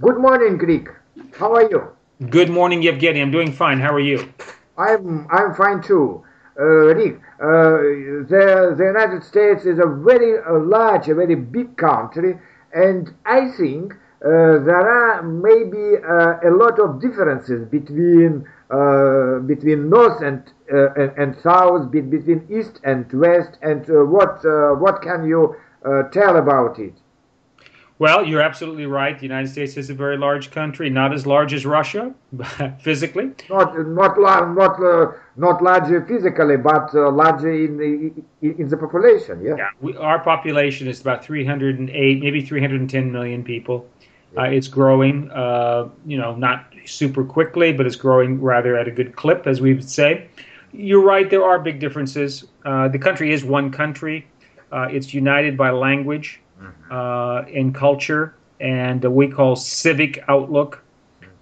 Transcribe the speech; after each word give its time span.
Good 0.00 0.18
morning, 0.18 0.58
Rick. 0.58 0.88
How 1.32 1.54
are 1.54 1.68
you? 1.70 1.88
Good 2.30 2.50
morning, 2.50 2.82
Evgueny. 2.82 3.20
I'm 3.22 3.30
doing 3.30 3.52
fine. 3.52 3.80
How 3.80 3.92
are 3.92 4.00
you? 4.00 4.32
I'm 4.76 5.26
I'm 5.30 5.54
fine 5.54 5.82
too. 5.82 6.24
Uh, 6.58 6.64
Rick, 6.98 7.20
uh, 7.40 7.78
the 8.32 8.74
the 8.76 8.84
United 8.84 9.22
States 9.24 9.64
is 9.64 9.78
a 9.78 9.86
very 9.86 10.38
uh, 10.38 10.58
large, 10.60 11.08
a 11.08 11.14
very 11.14 11.34
big 11.34 11.76
country, 11.76 12.38
and 12.72 13.12
I 13.26 13.50
think 13.50 13.92
uh, 13.94 14.58
there 14.68 14.88
are 14.88 15.22
maybe 15.22 15.96
uh, 16.02 16.48
a 16.48 16.50
lot 16.50 16.78
of 16.80 17.00
differences 17.00 17.68
between 17.68 18.46
uh, 18.70 19.38
between 19.40 19.88
north 19.90 20.22
and, 20.22 20.42
uh, 20.72 20.92
and 20.94 21.10
and 21.18 21.36
south, 21.42 21.90
be- 21.90 22.00
between 22.00 22.46
east 22.50 22.80
and 22.84 23.10
west, 23.12 23.58
and 23.62 23.88
uh, 23.90 24.04
what 24.04 24.44
uh, 24.44 24.74
what 24.74 25.02
can 25.02 25.26
you 25.26 25.56
uh, 25.84 26.02
tell 26.10 26.36
about 26.36 26.78
it? 26.78 26.94
Well, 27.98 28.24
you're 28.24 28.40
absolutely 28.40 28.86
right. 28.86 29.18
The 29.18 29.24
United 29.24 29.48
States 29.48 29.76
is 29.76 29.90
a 29.90 29.94
very 29.94 30.16
large 30.16 30.52
country, 30.52 30.88
not 30.88 31.12
as 31.12 31.26
large 31.26 31.52
as 31.52 31.66
Russia 31.66 32.14
physically. 32.80 33.32
Not 33.50 33.76
not 33.88 34.18
not 34.20 34.80
uh, 34.80 35.12
not 35.36 35.62
large 35.62 36.06
physically, 36.06 36.56
but 36.56 36.94
uh, 36.94 37.10
large 37.10 37.42
in 37.42 37.76
the 37.76 38.50
in 38.62 38.68
the 38.68 38.76
population. 38.76 39.42
Yeah. 39.42 39.56
Yeah, 39.56 39.70
we, 39.80 39.96
our 39.96 40.20
population 40.20 40.86
is 40.86 41.00
about 41.00 41.24
308, 41.24 42.20
maybe 42.22 42.40
310 42.40 43.10
million 43.10 43.42
people. 43.42 43.88
Uh, 44.36 44.42
it's 44.42 44.68
growing, 44.68 45.30
uh, 45.30 45.88
you 46.06 46.18
know, 46.18 46.36
not 46.36 46.72
super 46.84 47.24
quickly, 47.24 47.72
but 47.72 47.86
it's 47.86 47.96
growing 47.96 48.40
rather 48.40 48.76
at 48.76 48.86
a 48.86 48.90
good 48.90 49.16
clip, 49.16 49.46
as 49.46 49.60
we 49.60 49.72
would 49.74 49.88
say. 49.88 50.28
You're 50.72 51.02
right, 51.02 51.28
there 51.30 51.44
are 51.44 51.58
big 51.58 51.80
differences. 51.80 52.44
Uh, 52.64 52.88
the 52.88 52.98
country 52.98 53.32
is 53.32 53.42
one 53.42 53.72
country. 53.72 54.26
Uh, 54.70 54.86
it's 54.90 55.14
united 55.14 55.56
by 55.56 55.70
language 55.70 56.40
uh, 56.90 57.44
and 57.54 57.74
culture 57.74 58.34
and 58.60 59.04
we 59.04 59.28
call 59.28 59.56
civic 59.56 60.24
outlook. 60.28 60.82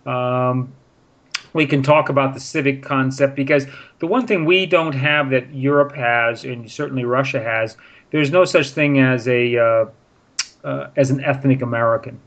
Um, 0.05 0.73
we 1.53 1.67
can 1.67 1.83
talk 1.83 2.11
about 2.11 2.35
the 2.35 2.41
civic 2.41 2.83
concept 2.83 3.35
because 3.35 3.67
the 3.99 4.07
one 4.07 4.27
thing 4.27 4.45
we 4.45 4.67
don't 4.67 4.93
have 4.93 5.31
that 5.31 5.53
Europe 5.55 5.95
has, 5.95 6.45
and 6.45 6.71
certainly 6.71 7.05
Russia 7.05 7.43
has, 7.43 7.77
there's 8.11 8.31
no 8.31 8.45
such 8.45 8.71
thing 8.71 9.01
as 9.01 9.27
a 9.27 9.57
uh, 9.57 9.87
uh, 10.65 10.91
as 10.97 11.11
an 11.11 11.25
ethnic 11.25 11.63
American. 11.63 12.21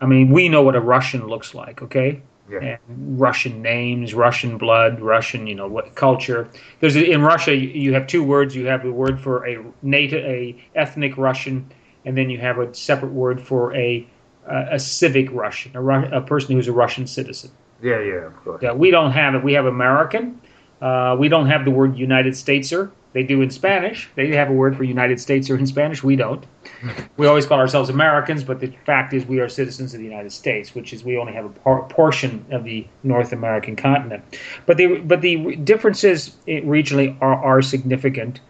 I 0.00 0.06
mean, 0.06 0.30
we 0.30 0.48
know 0.48 0.62
what 0.62 0.76
a 0.76 0.80
Russian 0.80 1.26
looks 1.26 1.54
like, 1.54 1.82
okay? 1.82 2.22
Yeah. 2.50 2.76
And 2.88 3.20
Russian 3.20 3.62
names, 3.62 4.14
Russian 4.14 4.58
blood, 4.58 5.00
Russian, 5.00 5.46
you 5.46 5.54
know, 5.54 5.68
what 5.68 5.94
culture. 5.94 6.48
There's 6.80 6.96
a, 6.96 7.04
in 7.04 7.22
Russia 7.22 7.54
you 7.54 7.68
you 7.68 7.94
have 7.94 8.06
two 8.06 8.22
words. 8.22 8.54
You 8.54 8.66
have 8.66 8.82
the 8.82 8.92
word 8.92 9.20
for 9.20 9.46
a 9.46 9.64
native, 9.82 10.24
a 10.24 10.62
ethnic 10.74 11.16
Russian, 11.16 11.70
and 12.04 12.16
then 12.16 12.30
you 12.30 12.38
have 12.38 12.58
a 12.58 12.74
separate 12.74 13.12
word 13.12 13.40
for 13.40 13.74
a 13.74 14.06
a, 14.46 14.66
a 14.72 14.78
civic 14.78 15.30
Russian, 15.32 15.72
a, 15.76 15.80
Ru- 15.82 16.08
a 16.12 16.20
person 16.20 16.56
who's 16.56 16.68
a 16.68 16.72
Russian 16.72 17.06
citizen. 17.06 17.50
Yeah, 17.80 18.00
yeah, 18.00 18.26
of 18.26 18.36
course. 18.44 18.62
Yeah, 18.62 18.72
we 18.72 18.90
don't 18.90 19.12
have 19.12 19.34
it. 19.34 19.42
We 19.42 19.52
have 19.54 19.66
American. 19.66 20.40
Uh, 20.80 21.16
we 21.18 21.28
don't 21.28 21.46
have 21.46 21.64
the 21.64 21.70
word 21.70 21.96
United 21.96 22.34
Stateser. 22.34 22.90
They 23.12 23.22
do 23.22 23.42
in 23.42 23.50
Spanish. 23.50 24.08
They 24.14 24.34
have 24.34 24.48
a 24.48 24.52
word 24.52 24.76
for 24.76 24.84
United 24.84 25.18
Stateser 25.18 25.58
in 25.58 25.66
Spanish. 25.66 26.02
We 26.02 26.16
don't. 26.16 26.44
We 27.18 27.26
always 27.26 27.46
call 27.46 27.60
ourselves 27.60 27.90
Americans, 27.90 28.42
but 28.42 28.58
the 28.58 28.72
fact 28.86 29.12
is 29.12 29.24
we 29.26 29.38
are 29.38 29.48
citizens 29.48 29.92
of 29.94 30.00
the 30.00 30.06
United 30.06 30.32
States, 30.32 30.74
which 30.74 30.92
is 30.92 31.04
we 31.04 31.18
only 31.18 31.32
have 31.34 31.44
a 31.44 31.50
por- 31.50 31.86
portion 31.88 32.44
of 32.50 32.64
the 32.64 32.86
North 33.02 33.32
American 33.32 33.76
continent. 33.76 34.24
But 34.66 34.78
the 34.78 34.98
but 34.98 35.20
the 35.20 35.56
differences 35.56 36.34
eh, 36.48 36.60
regionally 36.62 37.16
are, 37.20 37.36
are 37.36 37.62
significant, 37.62 38.40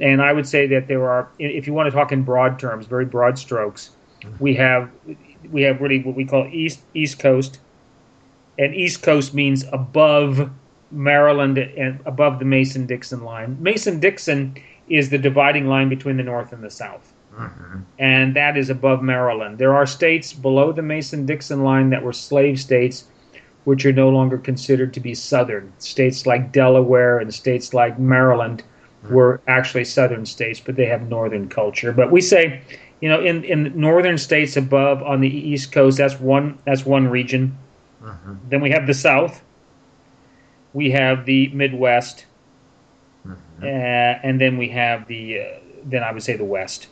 and 0.00 0.22
I 0.22 0.32
would 0.32 0.46
say 0.46 0.66
that 0.68 0.88
there 0.88 1.08
are. 1.08 1.28
If 1.38 1.66
you 1.66 1.72
want 1.72 1.86
to 1.86 1.90
talk 1.90 2.12
in 2.12 2.22
broad 2.22 2.58
terms, 2.58 2.86
very 2.86 3.04
broad 3.04 3.38
strokes, 3.38 3.90
we 4.38 4.54
have 4.54 4.90
we 5.50 5.62
have 5.62 5.80
really 5.80 6.02
what 6.02 6.16
we 6.16 6.24
call 6.24 6.46
East 6.50 6.80
East 6.94 7.18
Coast, 7.18 7.60
and 8.58 8.74
East 8.74 9.02
Coast 9.02 9.34
means 9.34 9.64
above 9.72 10.50
Maryland 10.90 11.58
and 11.58 12.00
above 12.06 12.38
the 12.38 12.44
Mason 12.44 12.86
Dixon 12.86 13.24
line. 13.24 13.56
Mason 13.60 14.00
Dixon 14.00 14.56
is 14.88 15.10
the 15.10 15.18
dividing 15.18 15.66
line 15.66 15.88
between 15.88 16.16
the 16.16 16.22
North 16.22 16.52
and 16.52 16.62
the 16.62 16.70
South, 16.70 17.12
mm-hmm. 17.34 17.80
and 17.98 18.34
that 18.34 18.56
is 18.56 18.70
above 18.70 19.02
Maryland. 19.02 19.58
There 19.58 19.74
are 19.74 19.86
states 19.86 20.32
below 20.32 20.72
the 20.72 20.82
Mason 20.82 21.24
Dixon 21.24 21.62
line 21.62 21.90
that 21.90 22.02
were 22.02 22.12
slave 22.12 22.60
states, 22.60 23.04
which 23.64 23.86
are 23.86 23.92
no 23.92 24.08
longer 24.08 24.38
considered 24.38 24.92
to 24.94 25.00
be 25.00 25.14
Southern. 25.14 25.72
States 25.78 26.26
like 26.26 26.52
Delaware 26.52 27.18
and 27.18 27.32
states 27.32 27.72
like 27.72 27.98
Maryland 27.98 28.64
were 29.10 29.40
actually 29.46 29.84
Southern 29.84 30.26
states, 30.26 30.60
but 30.60 30.76
they 30.76 30.86
have 30.86 31.08
Northern 31.08 31.48
culture. 31.48 31.92
But 31.92 32.10
we 32.10 32.20
say, 32.20 32.62
you 33.00 33.08
know, 33.08 33.20
in, 33.20 33.44
in 33.44 33.78
northern 33.78 34.18
states 34.18 34.56
above 34.56 35.02
on 35.02 35.20
the 35.20 35.28
East 35.28 35.72
Coast, 35.72 35.98
that's 35.98 36.18
one 36.18 36.58
that's 36.64 36.86
one 36.86 37.08
region. 37.08 37.56
Then 38.48 38.60
we 38.60 38.70
have 38.70 38.86
the 38.86 38.94
South. 38.94 39.42
We 40.72 40.90
have 40.90 41.24
the 41.24 41.48
Midwest, 41.48 42.26
uh, 43.62 43.66
and 43.66 44.40
then 44.40 44.58
we 44.58 44.68
have 44.68 45.06
the 45.06 45.40
uh, 45.40 45.44
then 45.84 46.02
I 46.02 46.12
would 46.12 46.22
say 46.22 46.36
the 46.36 46.44
West. 46.44 46.88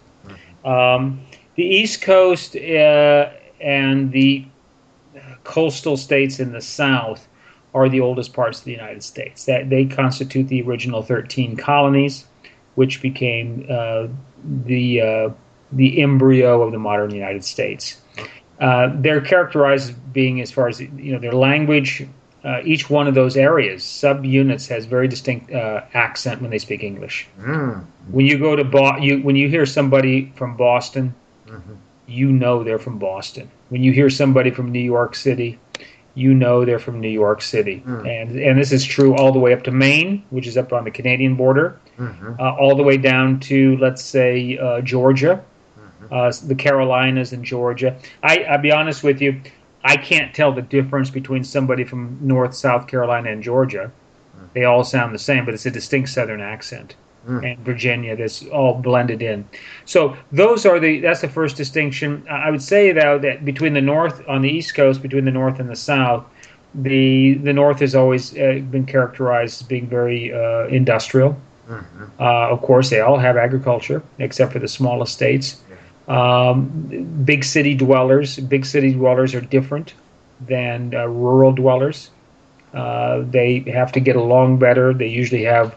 Um, 0.64 1.20
the 1.56 1.64
East 1.64 2.02
Coast 2.02 2.56
uh, 2.56 3.30
and 3.60 4.12
the 4.12 4.44
coastal 5.44 5.96
states 5.96 6.40
in 6.40 6.52
the 6.52 6.60
South 6.60 7.26
are 7.74 7.88
the 7.88 8.00
oldest 8.00 8.32
parts 8.34 8.58
of 8.58 8.64
the 8.64 8.72
United 8.72 9.02
States. 9.02 9.44
That 9.46 9.70
they 9.70 9.84
constitute 9.86 10.48
the 10.48 10.62
original 10.62 11.02
13 11.02 11.56
colonies, 11.56 12.24
which 12.74 13.00
became 13.02 13.66
uh, 13.70 14.08
the 14.64 15.00
uh, 15.00 15.30
the 15.72 16.02
embryo 16.02 16.62
of 16.62 16.72
the 16.72 16.78
modern 16.78 17.10
United 17.14 17.44
States. 17.44 18.00
Uh, 18.60 18.90
they're 18.96 19.20
characterized 19.20 19.90
as 19.90 19.96
being, 20.12 20.40
as 20.40 20.50
far 20.52 20.68
as 20.68 20.80
you 20.80 21.12
know, 21.12 21.18
their 21.18 21.32
language. 21.32 22.06
Uh, 22.44 22.60
each 22.64 22.90
one 22.90 23.06
of 23.06 23.14
those 23.14 23.36
areas, 23.36 23.82
subunits, 23.84 24.68
has 24.68 24.84
very 24.84 25.06
distinct 25.06 25.52
uh, 25.52 25.80
accent 25.94 26.42
when 26.42 26.50
they 26.50 26.58
speak 26.58 26.82
English. 26.82 27.28
Mm. 27.40 27.84
When 28.10 28.26
you 28.26 28.36
go 28.36 28.56
to 28.56 28.64
Bo- 28.64 28.96
you 28.98 29.20
when 29.22 29.36
you 29.36 29.48
hear 29.48 29.64
somebody 29.64 30.32
from 30.36 30.56
Boston, 30.56 31.14
Mhm. 31.48 31.76
you 32.06 32.32
know 32.32 32.64
they're 32.64 32.80
from 32.80 32.98
Boston. 32.98 33.48
When 33.68 33.82
you 33.84 33.92
hear 33.92 34.10
somebody 34.10 34.50
from 34.50 34.72
New 34.72 34.80
York 34.80 35.14
City, 35.14 35.58
you 36.14 36.34
know 36.34 36.64
they're 36.64 36.78
from 36.78 37.00
New 37.00 37.08
York 37.08 37.40
City. 37.42 37.82
Mm. 37.86 38.06
And 38.22 38.38
and 38.38 38.58
this 38.58 38.72
is 38.72 38.84
true 38.84 39.14
all 39.16 39.32
the 39.32 39.38
way 39.38 39.52
up 39.52 39.62
to 39.64 39.70
Maine, 39.70 40.22
which 40.30 40.46
is 40.46 40.56
up 40.56 40.72
on 40.72 40.84
the 40.84 40.90
Canadian 40.90 41.34
border, 41.36 41.78
Mhm. 41.98 42.38
uh, 42.38 42.54
all 42.56 42.74
the 42.76 42.82
way 42.82 42.96
down 42.96 43.40
to 43.40 43.76
let's 43.78 44.02
say 44.02 44.58
uh, 44.58 44.80
Georgia, 44.82 45.42
uh, 46.10 46.32
the 46.46 46.54
Carolinas 46.54 47.32
and 47.32 47.44
Georgia. 47.44 47.96
I 48.22 48.38
I'll 48.44 48.58
be 48.58 48.72
honest 48.72 49.02
with 49.02 49.20
you, 49.22 49.40
I 49.84 49.96
can't 49.96 50.34
tell 50.34 50.52
the 50.52 50.62
difference 50.62 51.10
between 51.10 51.44
somebody 51.44 51.84
from 51.84 52.18
North, 52.20 52.54
South 52.54 52.86
Carolina, 52.86 53.30
and 53.30 53.42
Georgia. 53.42 53.90
They 54.54 54.64
all 54.64 54.84
sound 54.84 55.14
the 55.14 55.18
same, 55.18 55.46
but 55.46 55.54
it's 55.54 55.64
a 55.64 55.70
distinct 55.70 56.10
Southern 56.10 56.40
accent. 56.42 56.94
Mm. 57.28 57.52
And 57.52 57.58
Virginia, 57.60 58.16
that's 58.16 58.44
all 58.46 58.74
blended 58.74 59.22
in. 59.22 59.48
So 59.84 60.16
those 60.32 60.66
are 60.66 60.80
the 60.80 61.00
that's 61.00 61.20
the 61.20 61.28
first 61.28 61.56
distinction. 61.56 62.26
I 62.28 62.50
would 62.50 62.62
say 62.62 62.92
though 62.92 63.18
that 63.20 63.44
between 63.44 63.74
the 63.74 63.80
North 63.80 64.22
on 64.28 64.42
the 64.42 64.50
East 64.50 64.74
Coast, 64.74 65.02
between 65.02 65.24
the 65.24 65.30
North 65.30 65.60
and 65.60 65.68
the 65.68 65.76
South, 65.76 66.24
the 66.74 67.34
the 67.34 67.52
North 67.52 67.78
has 67.80 67.94
always 67.94 68.36
uh, 68.36 68.60
been 68.70 68.86
characterized 68.86 69.62
as 69.62 69.66
being 69.68 69.86
very 69.86 70.32
uh, 70.32 70.66
industrial. 70.66 71.36
Mhm. 71.70 72.10
Uh, 72.18 72.50
of 72.50 72.60
course, 72.62 72.90
they 72.90 73.00
all 73.00 73.18
have 73.18 73.36
agriculture, 73.36 74.02
except 74.18 74.52
for 74.52 74.58
the 74.58 74.68
smallest 74.68 75.12
states. 75.12 75.62
Um, 76.08 76.66
big 77.24 77.44
city 77.44 77.74
dwellers, 77.74 78.38
big 78.38 78.66
city 78.66 78.92
dwellers 78.92 79.34
are 79.34 79.40
different 79.40 79.94
than 80.40 80.92
uh, 80.94 81.06
rural 81.06 81.52
dwellers. 81.52 82.10
Uh, 82.74 83.22
they 83.30 83.60
have 83.72 83.92
to 83.92 84.00
get 84.00 84.16
along 84.16 84.58
better. 84.58 84.92
They 84.92 85.06
usually 85.06 85.44
have 85.44 85.76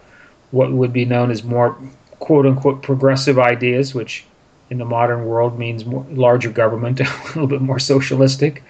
what 0.51 0.71
would 0.71 0.93
be 0.93 1.05
known 1.05 1.31
as 1.31 1.43
more 1.43 1.77
quote 2.19 2.45
unquote 2.45 2.81
progressive 2.81 3.39
ideas, 3.39 3.93
which 3.93 4.25
in 4.69 4.77
the 4.77 4.85
modern 4.85 5.25
world 5.25 5.57
means 5.59 5.85
more, 5.85 6.05
larger 6.09 6.49
government, 6.49 6.99
a 7.01 7.03
little 7.27 7.47
bit 7.47 7.61
more 7.61 7.79
socialistic, 7.79 8.63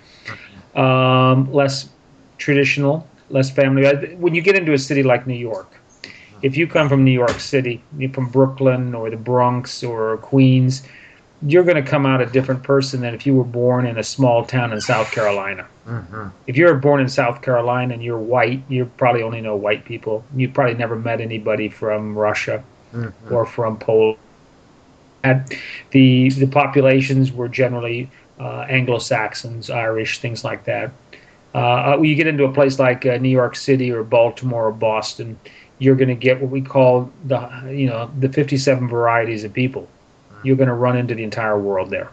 um, 0.76 1.52
less 1.53 1.90
traditional, 2.38 3.08
less 3.29 3.50
family. 3.50 4.16
When 4.16 4.35
you 4.35 4.41
get 4.41 4.55
into 4.55 4.73
a 4.73 4.78
city 4.78 5.03
like 5.03 5.26
New 5.26 5.35
York, 5.35 5.79
if 6.41 6.58
you 6.58 6.67
come 6.67 6.90
from 6.90 7.03
New 7.03 7.11
York 7.11 7.40
City, 7.40 7.82
from 8.14 8.29
Brooklyn 8.29 8.94
or 8.94 9.09
the 9.09 9.17
Bronx 9.17 9.84
or 9.84 10.17
Queens, 10.17 10.84
you're 11.46 11.64
going 11.64 11.82
to 11.84 11.88
come 11.90 12.06
out 12.06 12.22
a 12.22 12.26
different 12.26 12.64
person 12.64 13.02
than 13.02 13.14
if 13.14 13.26
you 13.26 13.34
were 13.36 13.44
born 13.44 13.86
in 13.86 13.97
a 13.97 14.03
small 14.03 14.44
town 14.44 14.74
in 14.74 14.82
South 14.82 15.12
Carolina. 15.12 15.66
Mhm. 15.88 16.32
If 16.47 16.58
you're 16.58 16.74
born 16.76 17.00
in 17.02 17.08
South 17.08 17.42
Carolina 17.42 17.94
and 17.94 18.03
you're 18.03 18.18
white, 18.18 18.64
you 18.68 18.86
probably 18.97 19.22
only 19.22 19.42
know 19.42 19.56
white 19.56 19.86
people. 19.86 20.24
You 20.36 20.50
probably 20.50 20.74
never 20.74 20.96
met 20.96 21.22
anybody 21.22 21.70
from 21.70 22.18
Russia 22.18 22.64
Mhm. 22.94 23.14
or 23.30 23.46
from 23.46 23.78
Poland. 23.78 24.18
The 25.92 26.30
the 26.30 26.47
populations 26.47 27.32
were 27.32 27.48
generally 27.48 28.09
uh, 28.40 28.66
Anglo-Saxons, 28.68 29.70
Irish, 29.70 30.20
things 30.20 30.44
like 30.44 30.66
that. 30.66 30.91
Uh, 31.53 31.96
when 31.96 32.09
you 32.09 32.16
get 32.16 32.28
into 32.28 32.44
a 32.44 32.52
place 32.52 32.80
like 32.80 33.06
uh, 33.06 33.16
New 33.18 33.30
York 33.30 33.56
City 33.56 33.90
or 33.91 34.03
Baltimore 34.03 34.66
or 34.68 34.72
Boston, 34.74 35.40
you're 35.80 35.96
going 35.96 36.09
to 36.09 36.16
get 36.16 36.41
what 36.41 36.52
we 36.52 36.59
call 36.62 37.09
the 37.26 37.40
you 37.72 37.88
know 37.88 38.09
the 38.20 38.28
57 38.30 38.88
varieties 38.90 39.44
of 39.46 39.53
people. 39.53 39.88
You're 40.46 40.56
going 40.56 40.70
to 40.70 40.74
run 40.76 40.97
into 40.97 41.16
the 41.16 41.24
entire 41.24 41.59
world 41.59 41.90
there. 41.90 42.09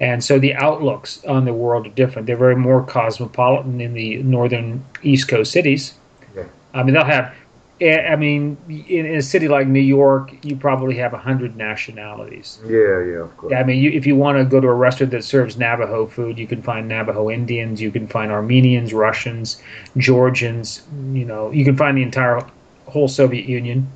And 0.00 0.22
so 0.22 0.38
the 0.38 0.54
outlooks 0.54 1.24
on 1.24 1.44
the 1.44 1.52
world 1.52 1.86
are 1.86 1.90
different. 1.90 2.26
They're 2.26 2.36
very 2.36 2.56
more 2.56 2.82
cosmopolitan 2.84 3.80
in 3.80 3.94
the 3.94 4.22
northern 4.22 4.84
East 5.02 5.28
Coast 5.28 5.50
cities. 5.52 5.94
Yeah. 6.36 6.44
I 6.72 6.82
mean, 6.84 6.94
they'll 6.94 7.04
have. 7.04 7.34
eh, 7.80 8.06
I 8.12 8.16
mean, 8.16 8.56
in, 8.68 9.06
in 9.06 9.16
a 9.16 9.22
city 9.22 9.48
like 9.48 9.66
New 9.66 9.80
York, 9.80 10.32
you 10.44 10.54
probably 10.56 10.96
have 10.96 11.14
a 11.14 11.18
hundred 11.18 11.56
nationalities. 11.56 12.60
Yeah, 12.64 13.02
yeah, 13.04 13.22
of 13.26 13.36
course. 13.36 13.52
I 13.52 13.62
mean, 13.64 13.78
you, 13.82 13.90
if 13.90 14.06
you 14.06 14.14
want 14.16 14.38
to 14.38 14.44
go 14.44 14.60
to 14.60 14.68
a 14.68 14.74
restaurant 14.74 15.10
that 15.12 15.24
serves 15.24 15.56
Navajo 15.56 16.06
food, 16.06 16.38
you 16.38 16.46
can 16.46 16.62
find 16.62 16.88
Navajo 16.88 17.28
Indians, 17.30 17.80
you 17.80 17.90
can 17.90 18.06
find 18.06 18.30
Armenians, 18.30 18.92
Russians, 18.94 19.60
Georgians. 19.96 20.82
You 21.12 21.24
know, 21.24 21.50
you 21.50 21.64
can 21.64 21.76
find 21.76 21.96
the 21.98 22.02
entire 22.02 22.40
whole 22.86 23.08
Soviet 23.08 23.46
Union, 23.48 23.90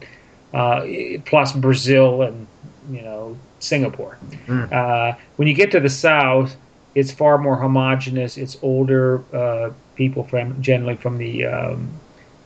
uh, 0.52 0.84
plus 1.26 1.52
Brazil 1.52 2.22
and 2.22 2.46
you 2.90 3.02
know 3.02 3.36
Singapore. 3.62 4.18
Mm. 4.46 4.72
Uh, 4.72 5.16
when 5.36 5.48
you 5.48 5.54
get 5.54 5.70
to 5.72 5.80
the 5.80 5.90
south, 5.90 6.56
it's 6.94 7.10
far 7.12 7.38
more 7.38 7.56
homogenous. 7.56 8.36
It's 8.36 8.56
older 8.62 9.22
uh, 9.34 9.70
people 9.94 10.24
from 10.24 10.60
generally 10.60 10.96
from 10.96 11.16
the 11.18 11.46
um, 11.46 11.90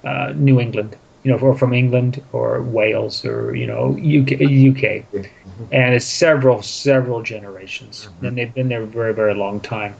uh, 0.04 0.32
New 0.36 0.60
England, 0.60 0.96
you 1.24 1.30
know, 1.32 1.38
or 1.38 1.56
from 1.56 1.72
England 1.72 2.22
or 2.32 2.62
Wales 2.62 3.24
or 3.24 3.54
you 3.56 3.66
know 3.66 3.96
UK. 3.96 4.32
UK. 4.70 5.04
Mhm. 5.12 5.68
and 5.72 5.94
it's 5.94 6.04
several 6.04 6.60
several 6.62 7.22
generations 7.22 8.08
Mhm. 8.20 8.28
and 8.28 8.38
they've 8.38 8.54
been 8.54 8.68
there 8.68 8.82
a 8.82 8.86
very 8.86 9.14
very 9.14 9.34
long 9.34 9.58
time 9.60 9.94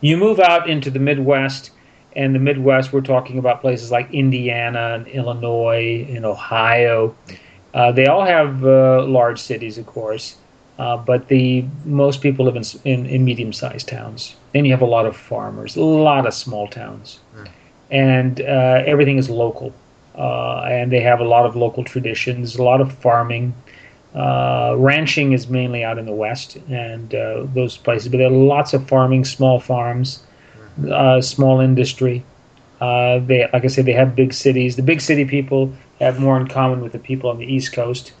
you 0.00 0.16
move 0.16 0.38
out 0.40 0.68
into 0.68 0.90
the 0.90 0.98
midwest 0.98 1.70
and 2.14 2.34
the 2.34 2.38
midwest 2.38 2.92
we're 2.92 3.00
talking 3.14 3.38
about 3.38 3.60
places 3.60 3.90
like 3.90 4.08
indiana 4.12 4.94
and 4.94 5.08
illinois 5.08 6.06
and 6.14 6.24
ohio 6.24 7.14
uh, 7.74 7.92
they 7.92 8.06
all 8.06 8.24
have 8.24 8.64
uh, 8.64 9.04
large 9.06 9.40
cities 9.40 9.78
of 9.78 9.86
course 9.86 10.36
uh, 10.78 10.96
but 10.96 11.28
the 11.28 11.64
most 11.84 12.20
people 12.20 12.44
live 12.44 12.56
in, 12.56 12.64
in, 12.84 13.06
in 13.06 13.24
medium-sized 13.24 13.88
towns. 13.88 14.36
Then 14.52 14.66
you 14.66 14.72
have 14.72 14.82
a 14.82 14.86
lot 14.86 15.06
of 15.06 15.16
farmers 15.16 15.76
a 15.76 15.82
lot 15.82 16.26
of 16.26 16.34
small 16.34 16.68
towns. 16.68 17.20
Mm. 17.34 17.48
and 17.90 18.40
uh, 18.40 18.82
everything 18.86 19.18
is 19.18 19.30
local. 19.30 19.72
Uh, 20.16 20.62
and 20.62 20.90
they 20.90 21.00
have 21.00 21.20
a 21.20 21.24
lot 21.24 21.44
of 21.44 21.56
local 21.56 21.84
traditions 21.84 22.56
a 22.56 22.62
lot 22.62 22.80
of 22.80 22.92
farming. 22.92 23.54
Uh, 24.14 24.74
ranching 24.78 25.32
is 25.32 25.48
mainly 25.48 25.84
out 25.84 25.98
in 25.98 26.06
the 26.06 26.12
west 26.12 26.56
and 26.70 27.14
uh, 27.14 27.44
those 27.52 27.76
places, 27.76 28.08
but 28.08 28.16
there 28.16 28.28
are 28.28 28.30
lots 28.30 28.72
of 28.72 28.88
farming, 28.88 29.26
small 29.26 29.60
farms, 29.60 30.22
uh, 30.90 31.20
small 31.20 31.60
industry. 31.60 32.24
Uh, 32.80 33.18
they, 33.20 33.48
like 33.52 33.64
I 33.64 33.68
said, 33.68 33.86
they 33.86 33.92
have 33.92 34.14
big 34.14 34.32
cities. 34.34 34.76
The 34.76 34.82
big 34.82 35.00
city 35.00 35.24
people 35.24 35.72
have 36.00 36.20
more 36.20 36.38
in 36.38 36.46
common 36.46 36.82
with 36.82 36.92
the 36.92 36.98
people 36.98 37.30
on 37.30 37.38
the 37.38 37.46
East 37.46 37.72
Coast, 37.72 38.12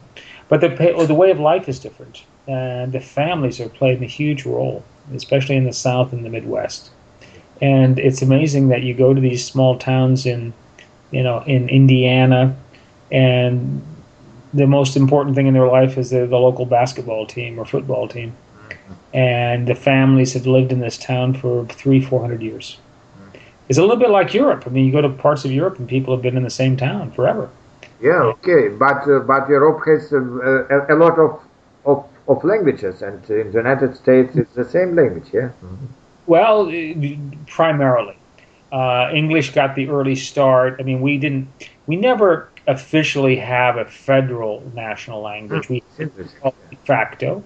but 0.48 0.60
the 0.60 0.70
pa- 0.70 0.96
or 0.96 1.06
the 1.06 1.14
way 1.14 1.30
of 1.30 1.38
life 1.38 1.68
is 1.68 1.78
different, 1.78 2.24
and 2.48 2.92
the 2.92 3.00
families 3.00 3.60
are 3.60 3.68
playing 3.68 4.02
a 4.02 4.06
huge 4.06 4.46
role, 4.46 4.82
especially 5.14 5.56
in 5.56 5.64
the 5.64 5.72
South 5.72 6.12
and 6.12 6.24
the 6.24 6.30
Midwest. 6.30 6.90
And 7.60 7.98
it's 7.98 8.22
amazing 8.22 8.68
that 8.68 8.82
you 8.82 8.94
go 8.94 9.12
to 9.12 9.20
these 9.20 9.44
small 9.44 9.78
towns 9.78 10.26
in, 10.26 10.52
you 11.10 11.22
know, 11.22 11.42
in 11.46 11.68
Indiana, 11.68 12.56
and 13.12 13.82
the 14.54 14.66
most 14.66 14.96
important 14.96 15.36
thing 15.36 15.46
in 15.46 15.54
their 15.54 15.68
life 15.68 15.98
is 15.98 16.10
the, 16.10 16.26
the 16.26 16.38
local 16.38 16.64
basketball 16.64 17.26
team 17.26 17.58
or 17.58 17.66
football 17.66 18.08
team. 18.08 18.34
And 19.12 19.66
the 19.66 19.74
families 19.74 20.32
have 20.34 20.46
lived 20.46 20.72
in 20.72 20.80
this 20.80 20.98
town 20.98 21.34
for 21.34 21.66
three, 21.66 22.00
four 22.00 22.20
hundred 22.20 22.42
years. 22.42 22.78
It's 23.68 23.78
a 23.78 23.82
little 23.82 23.96
bit 23.96 24.10
like 24.10 24.32
Europe. 24.32 24.64
I 24.66 24.70
mean, 24.70 24.84
you 24.86 24.92
go 24.92 25.00
to 25.02 25.08
parts 25.08 25.44
of 25.44 25.50
Europe 25.50 25.78
and 25.78 25.88
people 25.88 26.14
have 26.14 26.22
been 26.22 26.36
in 26.36 26.42
the 26.44 26.50
same 26.50 26.76
town 26.76 27.10
forever. 27.10 27.48
Yeah, 28.00 28.22
okay, 28.34 28.68
but 28.68 29.08
uh, 29.08 29.20
but 29.20 29.48
Europe 29.48 29.80
has 29.86 30.12
uh, 30.12 30.18
a, 30.68 30.94
a 30.94 30.96
lot 30.96 31.18
of, 31.18 31.40
of 31.84 32.04
of 32.28 32.44
languages, 32.44 33.02
and 33.02 33.18
in 33.30 33.50
the 33.52 33.58
United 33.58 33.96
States 33.96 34.36
it's 34.36 34.52
the 34.54 34.64
same 34.64 34.94
language. 34.94 35.28
Yeah. 35.32 35.50
Well, 36.26 36.68
eh, 36.70 37.16
primarily, 37.46 38.16
uh, 38.72 39.10
English 39.14 39.54
got 39.54 39.74
the 39.76 39.88
early 39.88 40.14
start. 40.16 40.76
I 40.78 40.82
mean, 40.82 41.00
we 41.00 41.18
didn't, 41.18 41.48
we 41.86 41.96
never 41.96 42.48
officially 42.66 43.36
have 43.36 43.76
a 43.78 43.84
federal 43.84 44.62
national 44.74 45.22
language. 45.22 45.68
We 45.68 45.82
call 46.40 46.54
it 46.62 46.70
de 46.70 46.76
facto 46.84 47.42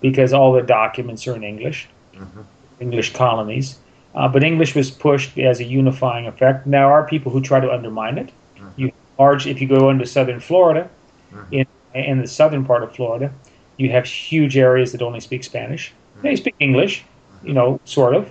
because 0.00 0.32
all 0.32 0.52
the 0.52 0.62
documents 0.62 1.26
are 1.28 1.36
in 1.36 1.44
English, 1.44 1.88
Mhm. 2.16 2.44
English 2.80 3.12
colonies. 3.12 3.78
Uh, 4.14 4.28
but 4.28 4.42
English 4.42 4.74
was 4.74 4.90
pushed 4.90 5.38
as 5.38 5.60
a 5.60 5.64
unifying 5.64 6.26
effect. 6.26 6.70
There 6.70 6.86
are 6.86 7.06
people 7.06 7.32
who 7.32 7.40
try 7.40 7.60
to 7.60 7.72
undermine 7.72 8.18
it. 8.18 8.30
Mhm. 8.58 8.72
You 8.76 8.92
large, 9.18 9.46
if 9.46 9.60
you 9.60 9.68
go 9.68 9.90
into 9.90 10.06
southern 10.06 10.40
Florida, 10.40 10.88
Mhm. 11.34 11.46
in 11.50 11.66
in 11.94 12.18
the 12.22 12.26
southern 12.26 12.64
part 12.64 12.82
of 12.82 12.94
Florida, 12.94 13.30
you 13.76 13.90
have 13.90 14.06
huge 14.06 14.56
areas 14.56 14.92
that 14.92 15.02
only 15.02 15.20
speak 15.20 15.44
Spanish. 15.44 15.92
They 16.22 16.36
speak 16.36 16.54
English, 16.58 17.04
you 17.44 17.52
know, 17.52 17.80
sort 17.84 18.14
of, 18.14 18.30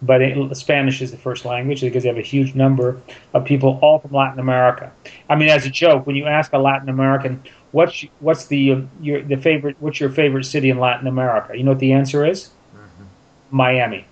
but 0.00 0.22
it, 0.22 0.56
Spanish 0.56 1.02
is 1.02 1.10
the 1.10 1.16
first 1.18 1.44
language 1.44 1.80
because 1.82 2.02
they 2.04 2.08
have 2.08 2.18
a 2.18 2.22
huge 2.22 2.54
number 2.54 2.96
of 3.34 3.44
people 3.44 3.78
all 3.82 3.98
from 3.98 4.12
Latin 4.12 4.38
America. 4.40 4.90
I 5.28 5.34
mean, 5.36 5.48
as 5.48 5.66
a 5.66 5.70
joke, 5.70 6.06
when 6.06 6.16
you 6.16 6.26
ask 6.26 6.52
a 6.52 6.58
Latin 6.58 6.88
American, 6.88 7.40
"What's 7.72 8.04
what's 8.20 8.46
the 8.46 8.72
uh, 8.72 8.80
your 9.00 9.20
the 9.22 9.36
favorite? 9.36 9.76
What's 9.80 10.00
your 10.00 10.10
favorite 10.10 10.44
city 10.44 10.70
in 10.70 10.78
Latin 10.78 11.06
America?" 11.06 11.56
You 11.56 11.64
know 11.64 11.72
what 11.72 11.80
the 11.80 11.92
answer 11.92 12.24
is? 12.24 12.50
Mhm. 12.74 13.06
Miami, 13.50 14.04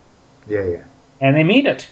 Yeah, 0.46 0.64
yeah. 0.64 0.84
And 1.20 1.36
they 1.36 1.44
mean 1.44 1.66
it 1.66 1.88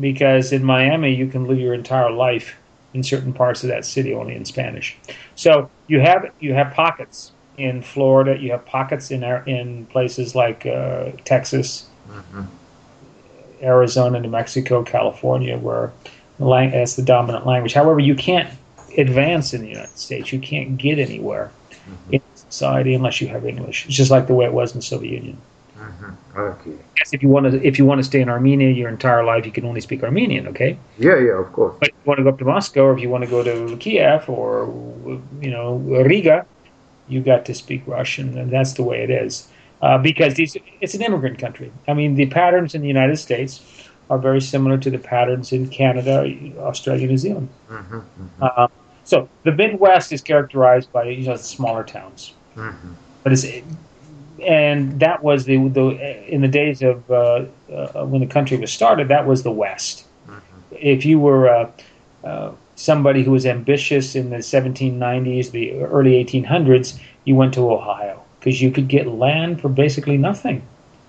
because 0.00 0.52
in 0.52 0.64
Miami 0.64 1.14
you 1.14 1.26
can 1.28 1.46
live 1.46 1.58
your 1.58 1.74
entire 1.74 2.10
life 2.10 2.56
in 2.94 3.02
certain 3.02 3.32
parts 3.32 3.62
of 3.62 3.68
that 3.68 3.84
city 3.84 4.14
only 4.14 4.34
in 4.34 4.44
Spanish. 4.44 4.96
So 5.34 5.70
you 5.88 6.00
have 6.00 6.30
you 6.40 6.54
have 6.54 6.72
pockets 6.74 7.32
in 7.58 7.82
Florida. 7.82 8.36
You 8.38 8.50
have 8.52 8.64
pockets 8.66 9.10
in 9.10 9.22
in 9.46 9.86
places 9.86 10.34
like 10.34 10.66
uh, 10.66 11.10
Texas, 11.24 11.86
Mhm. 12.10 12.46
Arizona, 13.62 14.20
New 14.20 14.28
Mexico, 14.28 14.82
California, 14.82 15.56
where 15.56 15.92
lang- 16.38 16.72
that's 16.72 16.96
the 16.96 17.02
dominant 17.02 17.46
language. 17.46 17.72
However, 17.72 18.00
you 18.00 18.14
can't 18.14 18.48
advance 18.98 19.54
in 19.54 19.62
the 19.62 19.68
United 19.68 19.96
States. 19.98 20.32
You 20.32 20.38
can't 20.38 20.76
get 20.76 20.98
anywhere 20.98 21.50
in 22.10 22.20
society 22.34 22.94
unless 22.94 23.20
you 23.20 23.28
have 23.28 23.46
English. 23.46 23.86
It's 23.86 23.94
just 23.96 24.10
like 24.10 24.26
the 24.26 24.34
way 24.34 24.44
it 24.44 24.52
was 24.52 24.72
in 24.72 24.78
the 24.78 24.82
Soviet 24.82 25.12
Union. 25.12 25.38
Mhm. 25.84 26.14
Okay. 26.36 26.70
Yes, 26.98 27.12
if 27.12 27.22
you 27.22 27.28
want 27.28 27.50
to, 27.50 27.62
if 27.66 27.78
you 27.78 27.84
want 27.84 27.98
to 27.98 28.04
stay 28.04 28.20
in 28.20 28.28
Armenia 28.28 28.70
your 28.70 28.88
entire 28.88 29.24
life, 29.24 29.44
you 29.46 29.52
can 29.52 29.64
only 29.64 29.80
speak 29.80 30.02
Armenian. 30.02 30.46
Okay, 30.48 30.76
Yeah, 30.98 31.18
yeah, 31.18 31.38
of 31.38 31.52
course. 31.52 31.74
but 31.80 31.88
if 31.88 31.94
you 31.94 32.08
want 32.08 32.18
to 32.18 32.24
go 32.24 32.30
up 32.30 32.38
to 32.38 32.44
Moscow, 32.44 32.82
or 32.86 32.92
if 32.94 33.00
you 33.00 33.10
want 33.10 33.24
to 33.24 33.30
go 33.30 33.42
to 33.42 33.76
Kiev 33.76 34.28
or 34.28 34.66
you 35.40 35.50
know 35.50 35.74
Riga, 36.10 36.46
you 37.08 37.20
got 37.20 37.44
to 37.46 37.54
speak 37.54 37.82
Russian, 37.86 38.36
and 38.38 38.50
that's 38.50 38.72
the 38.74 38.82
way 38.82 39.02
it 39.02 39.10
is. 39.10 39.48
Uh, 39.82 39.98
because 39.98 40.34
these, 40.34 40.56
it's 40.80 40.94
an 40.94 41.02
immigrant 41.02 41.38
country. 41.38 41.70
I 41.86 41.92
mean, 41.92 42.14
the 42.14 42.26
patterns 42.26 42.74
in 42.74 42.80
the 42.80 42.88
United 42.88 43.18
States 43.18 43.60
are 44.08 44.18
very 44.18 44.40
similar 44.40 44.78
to 44.78 44.90
the 44.90 44.98
patterns 44.98 45.52
in 45.52 45.68
Canada, 45.68 46.24
Australia, 46.58 47.06
New 47.06 47.18
Zealand. 47.18 47.48
Mhm. 47.70 48.02
Uh, 48.40 48.68
so 49.04 49.28
the 49.42 49.52
Midwest 49.52 50.12
is 50.12 50.22
characterized 50.22 50.90
by 50.92 51.04
you 51.04 51.26
know 51.26 51.36
smaller 51.36 51.84
towns, 51.84 52.32
Mhm. 52.56 52.94
but 53.22 53.32
it's 53.32 53.44
and 54.42 54.98
that 55.00 55.22
was 55.22 55.44
the 55.44 55.56
the 55.68 56.32
in 56.32 56.40
the 56.40 56.48
days 56.48 56.82
of 56.82 57.08
uh, 57.10 57.44
uh, 57.72 58.04
when 58.04 58.20
the 58.20 58.26
country 58.26 58.56
was 58.56 58.72
started. 58.72 59.08
That 59.08 59.26
was 59.26 59.42
the 59.42 59.50
West. 59.52 60.04
Mhm. 60.28 60.40
If 60.80 61.04
you 61.04 61.18
were 61.20 61.48
uh, 61.48 61.70
uh, 62.24 62.50
somebody 62.76 63.22
who 63.22 63.30
was 63.30 63.46
ambitious 63.46 64.14
in 64.14 64.30
the 64.30 64.42
1790s, 64.42 65.50
the 65.50 65.72
early 65.82 66.18
1800s, 66.18 66.98
you 67.24 67.36
went 67.36 67.54
to 67.54 67.70
Ohio 67.70 68.20
because 68.40 68.60
you 68.60 68.70
could 68.70 68.88
get 68.88 69.06
land 69.06 69.60
for 69.60 69.68
basically 69.68 70.16
nothing. 70.18 70.62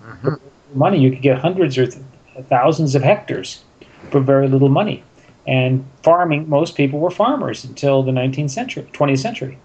Mhm. 0.04 0.40
Money 0.74 1.00
you 1.00 1.10
could 1.12 1.22
get 1.22 1.38
hundreds 1.38 1.78
or 1.78 1.88
th- 1.88 2.04
thousands 2.50 2.96
of 2.96 3.04
hectares 3.04 3.64
for 4.12 4.20
very 4.20 4.48
little 4.48 4.70
money. 4.70 5.04
And 5.48 5.86
farming, 6.04 6.50
most 6.50 6.76
people 6.76 7.00
were 7.00 7.12
farmers 7.12 7.64
until 7.66 8.04
the 8.04 8.12
19th 8.12 8.52
century, 8.52 8.86
20th 8.94 9.20
century. 9.20 9.58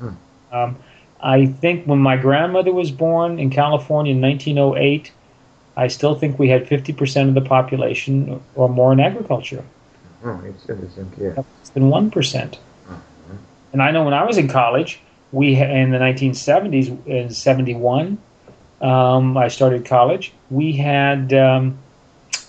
Mhm. 0.00 0.14
Um, 0.52 0.76
I 1.20 1.46
think 1.46 1.86
when 1.86 1.98
my 1.98 2.16
grandmother 2.16 2.72
was 2.72 2.90
born 2.90 3.38
in 3.38 3.50
California 3.50 4.12
in 4.12 4.20
1908, 4.20 5.10
I 5.76 5.88
still 5.88 6.14
think 6.14 6.38
we 6.38 6.48
had 6.48 6.66
50% 6.66 7.28
of 7.28 7.34
the 7.34 7.40
population 7.40 8.40
or 8.54 8.68
more 8.68 8.92
in 8.92 9.00
agriculture, 9.00 9.62
Oh, 10.24 10.40
it's 10.44 10.68
interesting. 10.68 11.12
Yeah. 11.20 11.34
less 11.36 11.70
than 11.74 11.88
1%. 11.90 12.58
Mhm. 12.88 12.96
And 13.72 13.82
I 13.82 13.90
know 13.90 14.04
when 14.04 14.14
I 14.14 14.24
was 14.24 14.38
in 14.38 14.48
college, 14.48 15.00
we 15.32 15.54
in 15.56 15.90
the 15.90 15.98
1970s, 15.98 16.88
in 17.06 17.30
71, 17.30 18.18
um, 18.80 19.36
I 19.36 19.48
started 19.48 19.84
college. 19.84 20.32
We 20.50 20.72
had, 20.72 21.32
um, 21.32 21.76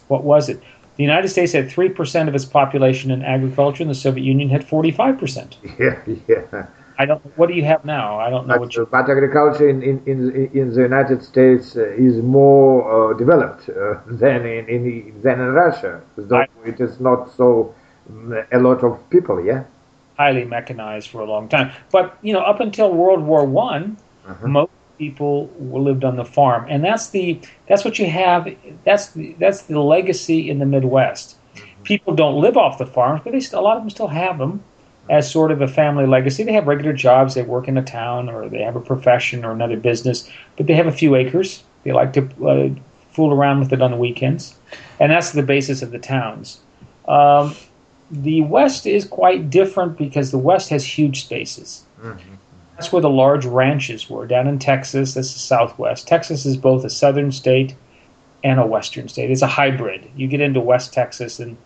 what 0.07 0.24
was 0.24 0.50
it? 0.50 0.59
The 0.95 1.03
United 1.03 1.27
States 1.27 1.51
had 1.53 1.69
3% 1.69 2.27
of 2.27 2.33
its 2.36 2.45
population 2.45 3.12
in 3.12 3.21
agriculture, 3.24 3.83
and 3.83 3.89
the 3.89 3.95
Soviet 3.95 4.24
Union 4.24 4.50
had 4.50 4.65
45%. 4.65 5.57
Yeah, 5.79 6.00
yeah. 6.27 6.65
I 6.97 7.05
don't, 7.05 7.21
what 7.37 7.47
do 7.47 7.53
you 7.55 7.65
have 7.65 7.85
now? 7.85 8.19
I 8.19 8.29
don't 8.29 8.47
know 8.47 8.55
But, 8.55 8.59
what 8.59 8.75
you, 8.75 8.87
but 8.91 9.09
agriculture 9.09 9.67
in, 9.69 9.81
in, 9.81 10.01
in, 10.05 10.49
in 10.53 10.73
the 10.73 10.81
United 10.81 11.21
States 11.23 11.75
uh, 11.75 11.83
is 12.07 12.21
more 12.21 13.11
uh, 13.11 13.13
developed 13.17 13.69
uh, 13.69 13.95
than 14.07 14.45
in, 14.45 14.65
in 14.67 15.21
than 15.21 15.39
in 15.39 15.53
Russia. 15.53 16.01
Though 16.17 16.37
I- 16.39 16.47
it 16.65 16.79
is 16.79 16.99
not 16.99 17.29
so 17.35 17.73
mm, 18.11 18.45
a 18.51 18.59
lot 18.59 18.83
of 18.83 19.09
people. 19.09 19.43
Yeah. 19.43 19.63
highly 20.17 20.43
mechanized 20.45 21.09
for 21.09 21.21
a 21.21 21.25
long 21.25 21.47
time. 21.47 21.71
But, 21.91 22.17
you 22.21 22.33
know, 22.33 22.39
up 22.41 22.59
until 22.59 22.93
World 22.93 23.21
War 23.23 23.45
One, 23.45 23.97
Uh-huh. 24.27 24.47
most 24.47 24.71
people 24.97 25.51
lived 25.59 26.03
on 26.03 26.15
the 26.15 26.25
farm, 26.25 26.65
and 26.69 26.83
that's 26.83 27.09
the 27.09 27.41
that's 27.67 27.83
what 27.85 27.99
you 27.99 28.07
have. 28.07 28.47
That's 28.85 29.11
the, 29.13 29.35
that's 29.39 29.63
the 29.63 29.79
legacy 29.79 30.49
in 30.49 30.59
the 30.59 30.65
Midwest. 30.65 31.35
People 31.83 32.15
don't 32.15 32.39
live 32.41 32.57
off 32.57 32.77
the 32.77 32.85
farms, 32.85 33.21
but 33.23 33.31
they 33.31 33.39
still, 33.39 33.59
a 33.59 33.61
lot 33.61 33.77
of 33.77 33.83
them 33.83 33.89
still 33.89 34.07
have 34.07 34.37
them 34.39 34.63
as 35.09 35.29
sort 35.29 35.51
of 35.51 35.61
a 35.61 35.67
family 35.67 36.05
legacy. 36.05 36.43
They 36.43 36.53
have 36.53 36.67
regular 36.67 36.93
jobs, 36.93 37.33
they 37.33 37.43
work 37.43 37.67
in 37.67 37.77
a 37.77 37.83
town, 37.83 38.29
or 38.29 38.49
they 38.49 38.61
have 38.61 38.75
a 38.75 38.81
profession 38.81 39.45
or 39.45 39.51
another 39.51 39.77
business, 39.77 40.29
but 40.55 40.67
they 40.67 40.73
have 40.73 40.87
a 40.87 40.91
few 40.91 41.15
acres. 41.15 41.63
They 41.83 41.91
like 41.91 42.13
to 42.13 42.23
uh, 42.45 42.69
fool 43.11 43.33
around 43.33 43.59
with 43.59 43.73
it 43.73 43.81
on 43.81 43.91
the 43.91 43.97
weekends, 43.97 44.55
and 44.99 45.11
that's 45.11 45.31
the 45.31 45.43
basis 45.43 45.81
of 45.81 45.91
the 45.91 45.99
towns. 45.99 46.59
Um, 47.07 47.55
the 48.11 48.41
West 48.41 48.85
is 48.85 49.05
quite 49.05 49.49
different 49.49 49.97
because 49.97 50.31
the 50.31 50.37
West 50.37 50.69
has 50.69 50.83
huge 50.85 51.23
spaces. 51.23 51.83
Mm-hmm. 52.01 52.35
That's 52.75 52.91
where 52.91 53.01
the 53.01 53.09
large 53.09 53.45
ranches 53.45 54.09
were 54.09 54.27
down 54.27 54.47
in 54.47 54.59
Texas. 54.59 55.15
That's 55.15 55.33
the 55.33 55.39
Southwest. 55.39 56.07
Texas 56.07 56.45
is 56.45 56.57
both 56.57 56.85
a 56.85 56.89
southern 56.89 57.31
state 57.31 57.75
and 58.43 58.59
a 58.59 58.65
western 58.65 59.07
state. 59.07 59.31
It's 59.31 59.41
a 59.41 59.47
hybrid. 59.47 60.07
You 60.15 60.27
get 60.27 60.41
into 60.41 60.59
West 60.59 60.93
Texas, 60.93 61.39
and 61.39 61.57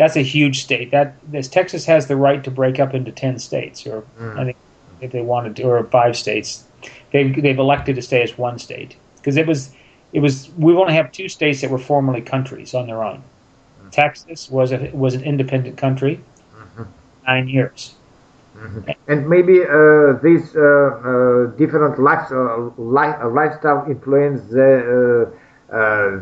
that's 0.00 0.16
a 0.16 0.22
huge 0.22 0.62
state. 0.62 0.90
That 0.92 1.14
this 1.30 1.46
Texas 1.46 1.84
has 1.84 2.06
the 2.06 2.16
right 2.16 2.42
to 2.44 2.50
break 2.50 2.80
up 2.80 2.94
into 2.94 3.12
ten 3.12 3.38
states, 3.38 3.86
or 3.86 4.02
mm. 4.18 4.38
I 4.38 4.44
think 4.46 4.56
if 5.02 5.12
they 5.12 5.20
wanted 5.20 5.56
to, 5.56 5.64
or 5.64 5.84
five 5.84 6.16
states. 6.16 6.64
They've 7.12 7.42
they've 7.42 7.58
elected 7.58 7.96
to 7.96 8.02
stay 8.02 8.22
as 8.22 8.38
one 8.38 8.58
state 8.58 8.96
because 9.16 9.36
it 9.36 9.46
was 9.46 9.74
it 10.14 10.20
was 10.20 10.50
we 10.56 10.72
only 10.72 10.94
have 10.94 11.12
two 11.12 11.28
states 11.28 11.60
that 11.60 11.70
were 11.70 11.84
formerly 11.92 12.22
countries 12.22 12.72
on 12.72 12.86
their 12.86 13.04
own. 13.04 13.22
Mm. 13.82 13.90
Texas 13.90 14.50
was 14.50 14.72
a, 14.72 14.90
was 14.94 15.14
an 15.14 15.22
independent 15.22 15.76
country, 15.76 16.18
mm-hmm. 16.56 16.84
nine 17.26 17.48
years. 17.48 17.94
Mm-hmm. 18.56 18.90
And 19.08 19.28
maybe 19.28 19.56
uh, 19.62 20.14
these 20.22 20.56
uh, 20.56 20.62
uh, 20.62 21.46
different 21.58 21.98
life, 21.98 22.30
uh, 22.32 22.70
life, 22.78 23.16
uh, 23.20 23.28
lifestyle 23.28 23.84
influence 23.86 24.40
the, 24.50 25.32
uh, 25.70 25.76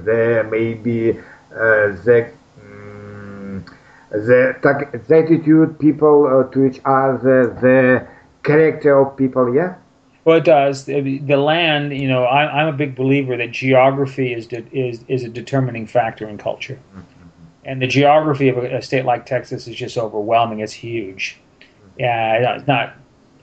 the 0.04 0.46
maybe 0.50 1.18
the 1.52 2.32
the, 4.10 4.56
the 5.08 5.16
attitude 5.16 5.78
people 5.78 6.48
to 6.52 6.64
each 6.64 6.80
other, 6.84 7.46
the 7.60 8.06
character 8.42 8.98
of 8.98 9.16
people. 9.16 9.54
Yeah. 9.54 9.76
Well, 10.24 10.38
it 10.38 10.44
does. 10.44 10.84
The, 10.84 11.18
the 11.18 11.36
land, 11.36 11.96
you 11.96 12.08
know, 12.08 12.24
I, 12.24 12.62
am 12.62 12.68
a 12.68 12.76
big 12.76 12.94
believer 12.94 13.36
that 13.36 13.50
geography 13.50 14.34
is 14.34 14.46
de, 14.46 14.66
is 14.72 15.02
is 15.08 15.24
a 15.24 15.28
determining 15.28 15.86
factor 15.86 16.28
in 16.28 16.36
culture, 16.36 16.78
mm-hmm. 16.90 17.00
and 17.64 17.80
the 17.80 17.86
geography 17.86 18.48
of 18.50 18.58
a, 18.58 18.76
a 18.76 18.82
state 18.82 19.06
like 19.06 19.24
Texas 19.24 19.66
is 19.66 19.74
just 19.74 19.96
overwhelming. 19.96 20.60
It's 20.60 20.72
huge 20.72 21.40
yeah, 21.98 22.54
it's 22.56 22.66
not. 22.66 22.94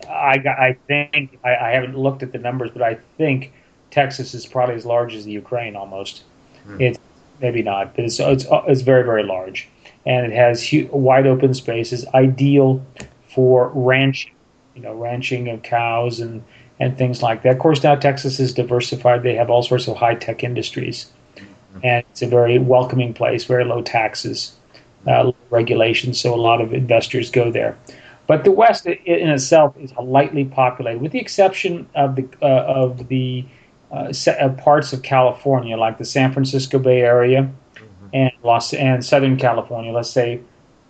I 0.10 0.36
I 0.48 0.77
think 0.88 1.39
I, 1.43 1.55
I, 1.55 1.69
haven't 1.72 1.98
looked 1.98 2.24
at 2.24 2.31
the 2.31 2.38
numbers, 2.38 2.72
but 2.72 2.81
I 2.81 2.98
think 3.17 3.53
Texas 3.91 4.34
is 4.34 4.45
probably 4.45 4.75
as 4.75 4.86
large 4.86 5.13
as 5.13 5.25
the 5.25 5.31
Ukraine 5.31 5.75
almost. 5.75 6.24
Mm. 6.67 6.81
It's 6.81 7.00
maybe 7.41 7.62
not, 7.62 7.95
but 7.95 8.05
it's 8.05 8.19
it's 8.19 8.45
it's 8.67 8.81
very 8.81 9.03
very 9.03 9.24
large, 9.24 9.67
and 10.06 10.26
it 10.26 10.36
has 10.36 10.62
huge, 10.62 10.90
wide 10.92 11.28
open 11.28 11.54
spaces, 11.54 12.06
ideal 12.14 12.86
for 13.34 13.72
ranching. 13.74 14.32
You 14.76 14.82
know, 14.82 14.94
ranching 14.94 15.48
of 15.48 15.64
cows 15.64 16.20
and 16.20 16.44
and 16.82 16.98
things 16.98 17.24
like 17.24 17.44
that. 17.44 17.54
Of 17.54 17.60
course, 17.60 17.82
now 17.82 17.96
Texas 17.96 18.42
is 18.42 18.54
diversified; 18.54 19.24
they 19.24 19.36
have 19.36 19.50
all 19.50 19.64
sorts 19.64 19.88
of 19.88 19.96
high 19.96 20.16
tech 20.16 20.44
industries, 20.44 21.10
mm-hmm. 21.38 21.80
and 21.82 22.06
it's 22.12 22.22
a 22.22 22.28
very 22.28 22.60
welcoming 22.60 23.14
place, 23.14 23.46
very 23.46 23.64
low 23.64 23.82
taxes, 23.82 24.54
uh, 25.08 25.32
regulations, 25.50 26.20
so 26.20 26.34
a 26.34 26.36
lot 26.36 26.60
of 26.60 26.74
investors 26.74 27.32
go 27.32 27.52
there. 27.52 27.78
But 28.28 28.44
the 28.44 28.52
West 28.52 28.86
in 28.86 29.30
itself 29.30 29.76
is 29.78 29.94
lightly 30.02 30.46
populated, 30.46 31.02
with 31.02 31.12
the 31.12 31.20
exception 31.20 31.88
of 31.96 32.16
the 32.16 32.28
uh, 32.42 32.66
of 32.68 33.08
the 33.08 33.46
uh, 33.92 34.12
uh, 34.28 34.50
parts 34.50 34.94
of 34.94 35.04
California, 35.04 35.78
like 35.78 36.00
the 36.00 36.06
San 36.06 36.34
Francisco 36.34 36.80
Bay 36.80 37.02
Area. 37.02 37.50
And 38.15 38.31
Los 38.43 38.74
and 38.74 39.05
Southern 39.05 39.38
California. 39.38 39.91
Let's 39.91 40.10
say 40.10 40.39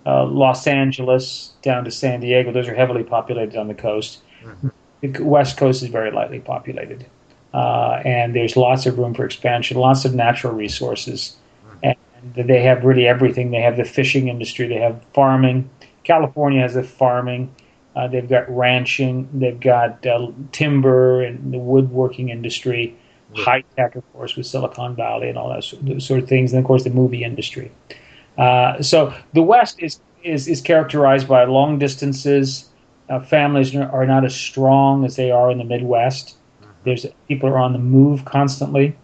uh, 0.05 0.25
Los 0.25 0.65
Angeles 0.67 1.53
down 1.62 1.84
to 1.84 1.91
San 1.91 2.22
Diego; 2.22 2.51
those 2.51 2.70
are 2.70 2.75
heavily 2.75 3.03
populated 3.03 3.58
on 3.58 3.67
the 3.67 3.74
coast. 3.74 4.20
Mm-hmm. 4.44 4.70
The 5.01 5.24
West 5.24 5.58
Coast 5.58 5.84
is 5.84 5.89
very 5.89 6.12
lightly 6.12 6.39
populated, 6.39 7.05
uh, 7.53 8.01
and 8.05 8.34
there's 8.34 8.55
lots 8.55 8.86
of 8.86 8.98
room 8.98 9.13
for 9.13 9.25
expansion, 9.25 9.77
lots 9.77 10.05
of 10.05 10.15
natural 10.15 10.53
resources, 10.53 11.36
mm-hmm. 11.67 11.91
and 12.39 12.50
they 12.50 12.62
have 12.62 12.86
really 12.86 13.08
everything. 13.08 13.51
They 13.51 13.62
have 13.62 13.75
the 13.75 13.86
fishing 13.86 14.29
industry, 14.29 14.67
they 14.67 14.79
have 14.79 15.01
farming 15.13 15.70
California 16.05 16.62
has 16.62 16.75
the 16.75 16.84
farming. 16.84 17.53
Uh, 17.96 18.08
they've 18.08 18.29
got 18.29 18.50
ranching. 18.50 19.27
They've 19.34 19.60
got 19.60 20.05
uh, 20.05 20.32
timber 20.53 21.22
and 21.22 21.53
the 21.53 21.58
woodworking 21.58 22.29
industry. 22.29 22.96
High 23.36 23.63
tech, 23.75 23.96
of 23.96 24.13
course, 24.13 24.36
with 24.36 24.46
Silicon 24.46 24.96
Valley 24.96 25.30
and 25.30 25.38
all 25.38 25.50
that 25.50 25.63
sort, 25.63 26.20
of 26.20 26.27
things. 26.27 26.54
And 26.54 26.60
of 26.60 26.65
course, 26.65 26.84
the 26.84 26.89
movie 26.89 27.24
industry. 27.24 27.72
Uh, 28.38 28.82
so 28.82 29.13
the 29.34 29.42
West 29.42 29.82
is, 29.82 30.00
is 30.24 30.48
is 30.48 30.62
characterized 30.62 31.27
by 31.27 31.44
long 31.46 31.80
distances. 31.80 32.70
Uh, 33.10 33.20
families 33.20 33.75
are 33.75 34.06
not 34.06 34.25
as 34.25 34.36
strong 34.36 35.06
as 35.06 35.15
they 35.15 35.32
are 35.32 35.51
in 35.51 35.58
the 35.58 35.63
Midwest. 35.63 36.38
Mm-hmm. 36.62 36.72
There's 36.84 37.06
people 37.27 37.50
are 37.50 37.58
on 37.58 37.74
the 37.74 37.80
move 37.80 38.25
constantly. 38.25 38.96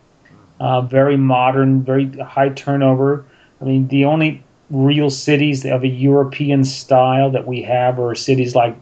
Uh, 0.59 0.81
very 0.81 1.17
modern, 1.17 1.83
very 1.83 2.07
high 2.19 2.49
turnover. 2.49 3.25
I 3.61 3.65
mean, 3.65 3.87
the 3.87 4.05
only 4.05 4.43
real 4.69 5.09
cities 5.09 5.65
of 5.65 5.83
a 5.83 5.87
European 5.87 6.63
style 6.63 7.29
that 7.31 7.45
we 7.45 7.61
have 7.63 7.99
are 7.99 8.15
cities 8.15 8.55
like 8.55 8.75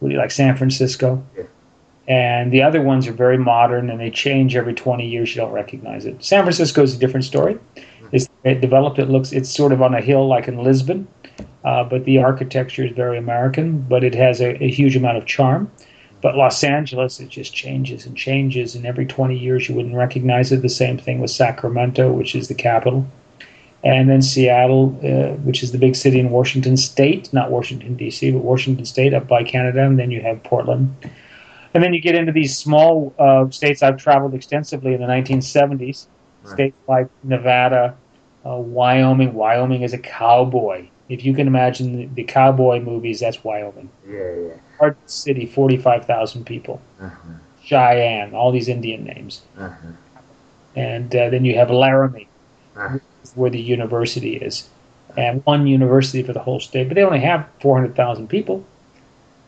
like 0.00 0.30
San 0.30 0.56
Francisco. 0.56 1.24
And 2.08 2.52
the 2.52 2.62
other 2.62 2.82
ones 2.82 3.06
are 3.06 3.12
very 3.12 3.38
modern 3.38 3.88
and 3.88 4.00
they 4.00 4.10
change 4.10 4.56
every 4.56 4.74
20 4.74 5.06
years. 5.06 5.34
You 5.34 5.42
don't 5.42 5.52
recognize 5.52 6.04
it. 6.04 6.22
San 6.24 6.42
Francisco 6.42 6.82
is 6.82 6.94
a 6.94 6.98
different 6.98 7.24
story. 7.24 7.58
It's 8.10 8.28
it 8.44 8.60
developed. 8.60 8.98
It 8.98 9.08
looks. 9.08 9.32
It's 9.32 9.48
sort 9.48 9.72
of 9.72 9.80
on 9.80 9.94
a 9.94 10.00
hill 10.00 10.26
like 10.26 10.48
in 10.48 10.62
Lisbon, 10.62 11.06
uh, 11.64 11.84
but 11.84 12.04
the 12.04 12.18
architecture 12.18 12.84
is 12.84 12.92
very 12.92 13.16
American. 13.16 13.80
But 13.82 14.04
it 14.04 14.14
has 14.14 14.40
a, 14.40 14.62
a, 14.62 14.68
huge 14.68 14.96
amount 14.96 15.16
of 15.16 15.24
charm. 15.24 15.70
But 16.20 16.36
Los 16.36 16.62
Angeles, 16.62 17.20
it 17.20 17.30
just 17.30 17.54
changes 17.54 18.04
and 18.04 18.16
changes, 18.16 18.74
and 18.74 18.84
every 18.84 19.06
20 19.06 19.38
years 19.38 19.68
you 19.68 19.74
wouldn't 19.74 19.94
recognize 19.94 20.52
it. 20.52 20.60
The 20.60 20.68
same 20.68 20.98
thing 20.98 21.20
with 21.20 21.30
Sacramento, 21.30 22.12
which 22.12 22.34
is 22.34 22.48
the 22.48 22.54
capital 22.54 23.06
and 23.84 24.08
then 24.08 24.22
Seattle, 24.22 24.96
uh, 25.02 25.34
which 25.42 25.62
is 25.62 25.72
the 25.72 25.78
big 25.78 25.96
city 25.96 26.20
in 26.20 26.30
Washington 26.30 26.76
State, 26.76 27.32
not 27.32 27.50
Washington 27.50 27.96
D.C., 27.96 28.30
but 28.30 28.44
Washington 28.44 28.84
State 28.84 29.12
up 29.12 29.26
by 29.26 29.42
Canada, 29.42 29.84
and 29.84 29.98
then 29.98 30.10
you 30.10 30.22
have 30.22 30.42
Portland, 30.44 30.94
and 31.74 31.82
then 31.82 31.94
you 31.94 32.00
get 32.00 32.14
into 32.14 32.32
these 32.32 32.56
small 32.56 33.14
uh, 33.18 33.48
states. 33.50 33.82
I've 33.82 33.96
traveled 33.96 34.34
extensively 34.34 34.94
in 34.94 35.00
the 35.00 35.06
1970s, 35.06 36.06
right. 36.44 36.52
states 36.52 36.76
like 36.88 37.08
Nevada, 37.22 37.96
uh, 38.46 38.56
Wyoming. 38.56 39.34
Wyoming 39.34 39.82
is 39.82 39.92
a 39.92 39.98
cowboy. 39.98 40.88
If 41.08 41.24
you 41.24 41.34
can 41.34 41.46
imagine 41.46 41.96
the, 41.96 42.06
the 42.06 42.24
cowboy 42.24 42.80
movies, 42.80 43.20
that's 43.20 43.42
Wyoming. 43.44 43.90
Yeah, 44.08 44.34
yeah. 44.34 44.54
Hard 44.78 44.96
City, 45.06 45.46
45,000 45.46 46.44
people. 46.44 46.80
Uh-huh. 47.00 47.32
Cheyenne, 47.62 48.34
all 48.34 48.50
these 48.50 48.68
Indian 48.68 49.04
names. 49.04 49.42
Uh-huh. 49.56 49.92
And 50.74 51.14
uh, 51.14 51.30
then 51.30 51.44
you 51.44 51.56
have 51.56 51.70
Laramie. 51.70 52.28
Uh-huh 52.76 52.98
where 53.34 53.50
the 53.50 53.60
university 53.60 54.36
is, 54.36 54.68
and 55.16 55.44
one 55.44 55.66
university 55.66 56.22
for 56.22 56.32
the 56.32 56.40
whole 56.40 56.60
state. 56.60 56.88
But 56.88 56.94
they 56.94 57.02
only 57.02 57.20
have 57.20 57.46
400,000 57.60 58.28
people. 58.28 58.64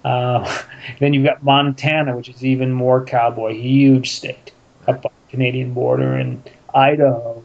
Uh, 0.04 0.62
then 1.00 1.14
you've 1.14 1.24
got 1.24 1.42
Montana, 1.42 2.16
which 2.16 2.28
is 2.28 2.44
even 2.44 2.72
more 2.72 3.04
cowboy, 3.04 3.54
huge 3.54 4.12
state 4.12 4.52
up 4.86 5.04
on 5.04 5.12
the 5.26 5.30
Canadian 5.30 5.72
border, 5.72 6.14
and 6.14 6.42
Idaho, 6.74 7.42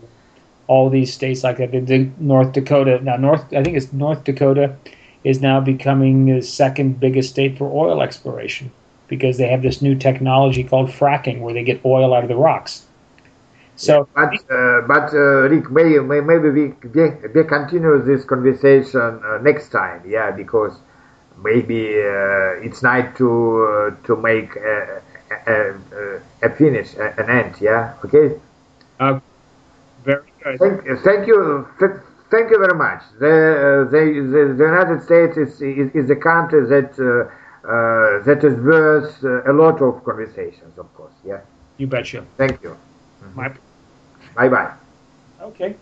all 0.67 0.89
these 0.89 1.13
states 1.13 1.43
like 1.43 1.57
that. 1.57 1.71
The 1.71 2.09
North 2.19 2.51
Dakota 2.53 2.99
now, 3.01 3.15
North 3.15 3.45
I 3.53 3.63
think 3.63 3.77
it's 3.77 3.91
North 3.93 4.23
Dakota 4.23 4.75
is 5.23 5.41
now 5.41 5.59
becoming 5.59 6.25
the 6.25 6.41
second 6.41 6.99
biggest 6.99 7.29
state 7.29 7.57
for 7.57 7.71
oil 7.71 8.01
exploration 8.01 8.71
because 9.07 9.37
they 9.37 9.47
have 9.47 9.61
this 9.61 9.81
new 9.81 9.95
technology 9.95 10.63
called 10.63 10.89
fracking, 10.89 11.41
where 11.41 11.53
they 11.53 11.63
get 11.63 11.83
oil 11.83 12.13
out 12.13 12.23
of 12.23 12.29
the 12.29 12.35
rocks. 12.35 12.85
So, 13.75 14.07
but 14.13 14.33
uh, 14.51 14.81
but 14.87 15.13
uh, 15.13 15.47
Rick, 15.49 15.71
maybe 15.71 15.99
maybe 15.99 16.49
we 16.49 16.73
they, 16.83 17.43
continue 17.45 18.03
this 18.03 18.25
conversation 18.25 19.21
uh, 19.23 19.37
next 19.41 19.69
time, 19.69 20.03
yeah, 20.05 20.31
because 20.31 20.77
maybe 21.43 21.88
uh, 22.01 22.65
it's 22.65 22.81
night 22.84 23.15
to 23.17 23.29
uh, 23.63 24.05
to 24.05 24.15
make 24.15 24.55
a, 24.55 25.01
a, 25.48 26.19
a, 26.43 26.50
finish, 26.50 26.96
an 26.96 27.29
end, 27.29 27.55
yeah, 27.62 27.93
okay. 28.05 28.39
Uh, 29.00 29.19
very 30.03 30.24
good. 30.43 30.60
Thank, 30.60 31.00
thank 31.01 31.27
you, 31.27 31.67
thank 32.29 32.51
you 32.51 32.60
very 32.60 32.77
much. 32.77 33.01
The 33.19 33.88
the, 33.91 34.01
the, 34.34 34.53
the 34.53 34.63
United 34.63 35.03
States 35.03 35.38
is, 35.38 35.62
is, 35.62 35.91
is 35.96 36.10
a 36.10 36.15
country 36.15 36.65
that 36.67 36.96
that 38.25 38.43
is 38.43 38.55
worth 38.60 39.24
a 39.24 39.53
lot 39.53 39.81
of 39.81 40.03
conversations, 40.03 40.77
of 40.77 40.93
course, 40.96 41.13
yeah. 41.25 41.41
You 41.77 41.88
betcha. 41.88 42.25
Thank 42.38 42.62
you. 42.62 42.77
Mm-hmm. 43.24 43.36
My 43.36 43.53
Bye 44.36 44.50
bye. 44.50 44.74
Okay. 45.41 45.75